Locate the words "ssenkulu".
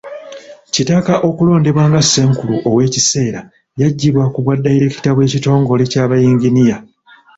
2.05-2.55